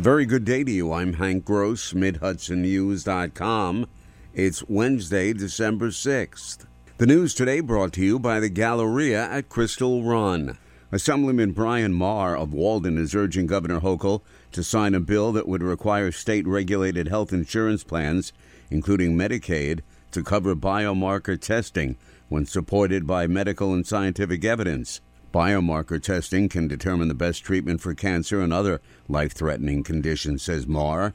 [0.00, 0.94] Very good day to you.
[0.94, 3.86] I'm Hank Gross, MidHudsonNews.com.
[4.32, 6.64] It's Wednesday, December 6th.
[6.96, 10.56] The news today brought to you by the Galleria at Crystal Run.
[10.90, 15.62] Assemblyman Brian Maher of Walden is urging Governor Hochul to sign a bill that would
[15.62, 18.32] require state regulated health insurance plans,
[18.70, 19.80] including Medicaid,
[20.12, 21.98] to cover biomarker testing
[22.30, 25.02] when supported by medical and scientific evidence.
[25.32, 30.66] Biomarker testing can determine the best treatment for cancer and other life threatening conditions, says
[30.66, 31.14] Maher.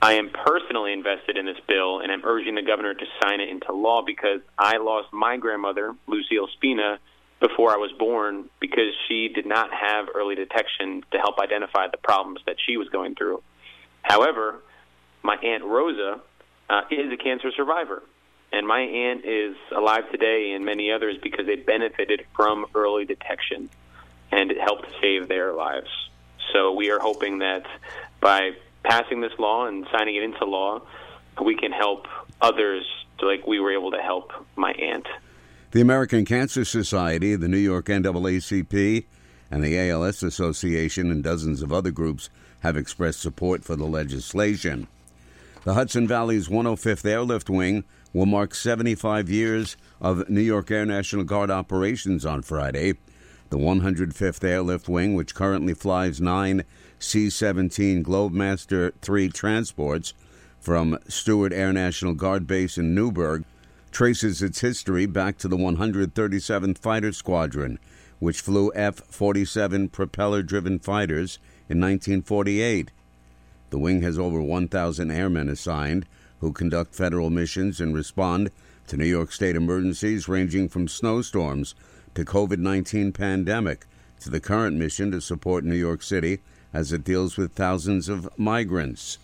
[0.00, 3.48] I am personally invested in this bill, and I'm urging the governor to sign it
[3.48, 6.98] into law because I lost my grandmother, Lucille Spina,
[7.40, 11.98] before I was born because she did not have early detection to help identify the
[11.98, 13.42] problems that she was going through.
[14.02, 14.62] However,
[15.22, 16.20] my Aunt Rosa
[16.70, 18.02] uh, is a cancer survivor,
[18.52, 23.70] and my aunt is alive today and many others because they benefited from early detection
[24.30, 25.88] and it helped save their lives.
[26.52, 27.64] So we are hoping that
[28.20, 28.52] by
[28.84, 30.82] passing this law and signing it into law,
[31.42, 32.06] we can help
[32.40, 32.84] others
[33.22, 35.06] like we were able to help my aunt.
[35.70, 39.04] The American Cancer Society, the New York NAACP,
[39.50, 44.88] and the ALS Association and dozens of other groups have expressed support for the legislation.
[45.64, 51.24] The Hudson Valley's 105th Airlift Wing will mark 75 years of New York Air National
[51.24, 52.94] Guard operations on Friday.
[53.50, 56.64] The 105th Airlift Wing, which currently flies nine
[56.98, 60.14] C 17 Globemaster III transports
[60.60, 63.44] from Stewart Air National Guard Base in Newburgh,
[63.90, 67.78] traces its history back to the 137th Fighter Squadron,
[68.20, 71.38] which flew F 47 propeller driven fighters
[71.68, 72.90] in 1948.
[73.70, 76.06] The wing has over 1,000 airmen assigned
[76.42, 78.50] who conduct federal missions and respond
[78.88, 81.76] to New York State emergencies ranging from snowstorms
[82.16, 83.86] to COVID-19 pandemic
[84.18, 86.40] to the current mission to support New York City
[86.74, 89.18] as it deals with thousands of migrants.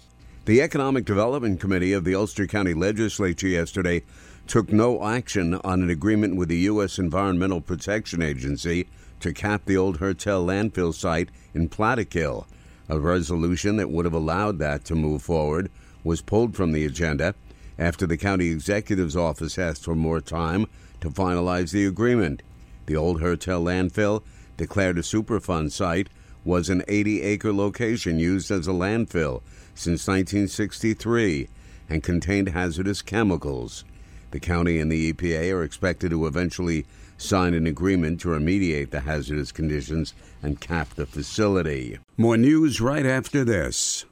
[0.44, 4.04] The Economic Development Committee of the Ulster County Legislature yesterday
[4.46, 7.00] took no action on an agreement with the U.S.
[7.00, 12.46] Environmental Protection Agency to cap the old Hertel landfill site in Plattekill.
[12.88, 15.68] A resolution that would have allowed that to move forward
[16.04, 17.34] was pulled from the agenda
[17.78, 20.66] after the county executive's office asked for more time
[21.00, 22.42] to finalize the agreement.
[22.86, 24.22] The old Hertel landfill,
[24.56, 26.08] declared a Superfund site,
[26.44, 29.42] was an 80 acre location used as a landfill
[29.74, 31.48] since 1963
[31.88, 33.84] and contained hazardous chemicals.
[34.30, 39.00] The county and the EPA are expected to eventually sign an agreement to remediate the
[39.00, 41.98] hazardous conditions and cap the facility.
[42.16, 44.04] More news right after this.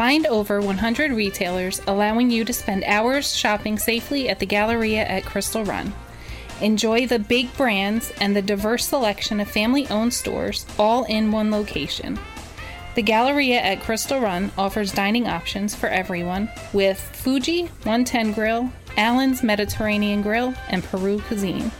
[0.00, 5.26] Find over 100 retailers allowing you to spend hours shopping safely at the Galleria at
[5.26, 5.92] Crystal Run.
[6.62, 11.50] Enjoy the big brands and the diverse selection of family owned stores all in one
[11.50, 12.18] location.
[12.94, 19.42] The Galleria at Crystal Run offers dining options for everyone with Fuji 110 Grill, Allen's
[19.42, 21.70] Mediterranean Grill, and Peru Cuisine.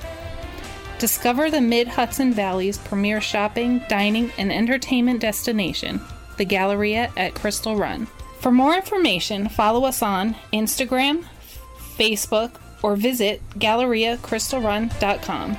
[0.98, 6.02] Discover the Mid Hudson Valley's premier shopping, dining, and entertainment destination
[6.40, 8.06] the Galleria at Crystal Run.
[8.40, 11.26] For more information, follow us on Instagram,
[11.98, 12.52] Facebook,
[12.82, 15.58] or visit GalleriaCrystalRun.com.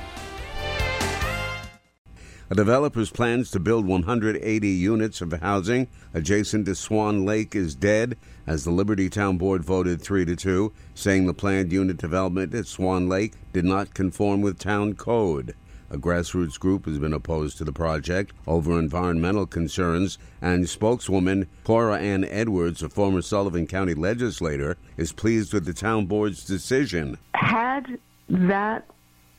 [2.50, 8.16] A developer's plans to build 180 units of housing adjacent to Swan Lake is dead
[8.48, 12.66] as the Liberty Town Board voted 3 to 2, saying the planned unit development at
[12.66, 15.54] Swan Lake did not conform with town code.
[15.92, 21.98] A grassroots group has been opposed to the project over environmental concerns, and spokeswoman Cora
[21.98, 27.18] Ann Edwards, a former Sullivan County legislator, is pleased with the town board's decision.
[27.34, 27.98] Had
[28.30, 28.86] that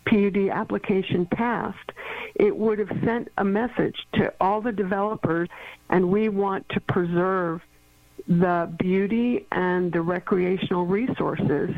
[0.06, 1.92] PUD application passed,
[2.36, 5.50] it would have sent a message to all the developers,
[5.90, 7.62] and we want to preserve
[8.28, 11.72] the beauty and the recreational resources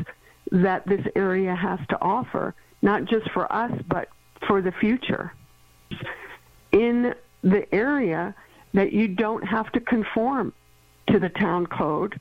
[0.52, 4.10] that this area has to offer, not just for us, but
[4.46, 5.32] for the future
[6.72, 8.34] in the area
[8.74, 10.52] that you don't have to conform
[11.08, 12.20] to the town code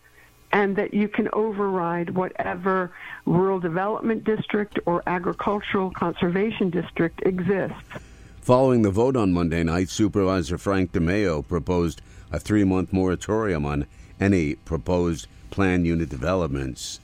[0.51, 2.92] and that you can override whatever
[3.25, 7.75] rural development district or agricultural conservation district exists.
[8.42, 12.01] Following the vote on Monday night, Supervisor Frank DeMayo proposed
[12.31, 13.88] a three month moratorium on
[14.19, 17.00] any proposed plan unit developments.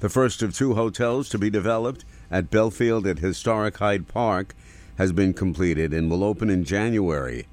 [0.00, 4.54] The first of two hotels to be developed at Belfield at Historic Hyde Park
[4.96, 7.46] has been completed and will open in January.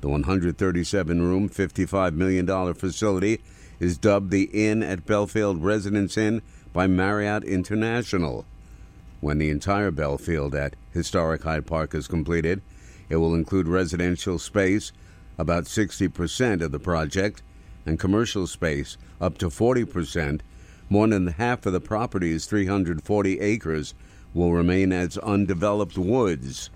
[0.00, 3.40] The 137 room, $55 million facility
[3.78, 6.42] is dubbed the Inn at Belfield Residence Inn
[6.72, 8.44] by Marriott International.
[9.20, 12.60] When the entire Belfield at Historic Hyde Park is completed,
[13.08, 14.92] it will include residential space,
[15.38, 17.42] about 60% of the project,
[17.86, 20.40] and commercial space up to 40%.
[20.90, 23.94] More than half of the property's 340 acres
[24.34, 26.68] will remain as undeveloped woods.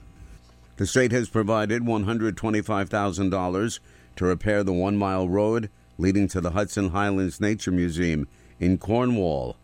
[0.76, 3.80] The state has provided $125,000
[4.16, 5.68] to repair the one mile road
[5.98, 8.28] leading to the Hudson Highlands Nature Museum
[8.60, 9.56] in Cornwall.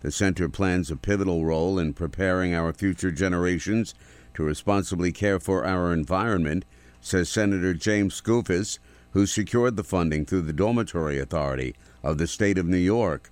[0.00, 3.94] The center plans a pivotal role in preparing our future generations
[4.34, 6.64] to responsibly care for our environment,
[7.00, 8.78] says Senator James Skoufis,
[9.10, 13.30] who secured the funding through the Dormitory Authority of the state of New York.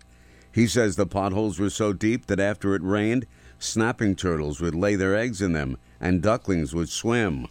[0.52, 3.26] He says the potholes were so deep that after it rained,
[3.60, 7.46] snapping turtles would lay their eggs in them and ducklings would swim.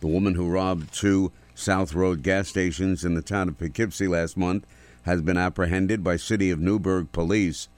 [0.00, 4.36] The woman who robbed two South Road gas stations in the town of Poughkeepsie last
[4.36, 4.66] month
[5.02, 7.68] has been apprehended by City of Newburgh police.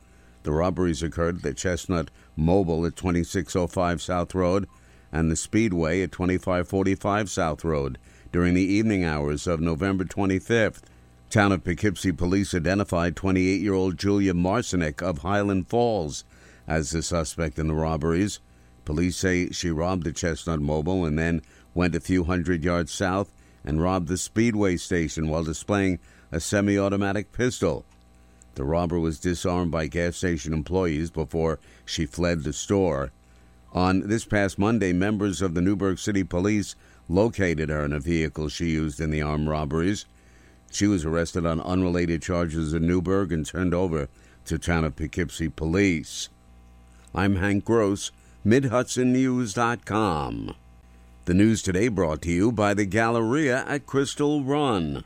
[0.45, 4.69] The robberies occurred at the Chestnut Mobil at 2605 South Road
[5.13, 7.99] and the Speedway at 2545 South Road
[8.33, 10.83] during the evening hours of November 25th.
[11.31, 16.25] Town of Poughkeepsie police identified 28 year old Julia Marcinek of Highland Falls
[16.67, 18.41] as the suspect in the robberies.
[18.85, 21.43] Police say she robbed the Chestnut Mobil and then
[21.75, 23.33] went a few hundred yards south
[23.65, 25.99] and robbed the Speedway station while displaying
[26.31, 27.85] a semi automatic pistol.
[28.55, 33.11] The robber was disarmed by gas station employees before she fled the store.
[33.73, 36.77] On this past Monday, members of the Newburgh City Police
[37.09, 40.07] located her in a vehicle she used in the armed robberies.
[40.71, 44.09] She was arrested on unrelated charges in Newburgh and turned over
[44.47, 46.29] to town of Poughkeepsie Police.
[47.17, 48.11] I'm Hank Gross,
[48.45, 50.57] MidHudsonNews.com.
[51.27, 55.05] The news today brought to you by the Galleria at Crystal Run.